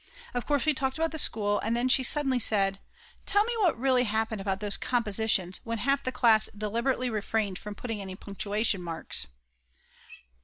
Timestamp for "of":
0.33-0.47